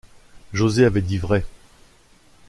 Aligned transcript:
José 0.51 0.83
avait 0.85 1.03
dit 1.03 1.19
vrai 1.19 1.45